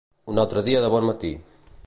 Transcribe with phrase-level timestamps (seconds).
[0.35, 1.33] Un altre dia de bon matí.